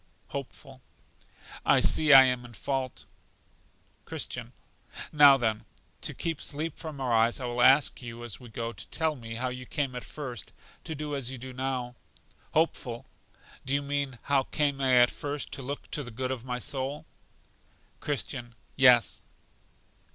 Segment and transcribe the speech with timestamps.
[0.29, 0.81] Hopeful.
[1.63, 3.05] I see I am in fault.
[4.03, 4.51] Christian.
[5.11, 5.63] Now then,
[6.01, 9.15] to keep sleep from our eyes I will ask you, as we go, to tell
[9.15, 10.53] me how you came at first
[10.85, 11.93] to do as you do now?
[12.55, 13.05] Hopeful.
[13.63, 17.05] Do you mean how came I first to look to the good of my soul?
[17.99, 18.55] Christian.
[18.75, 19.23] Yes.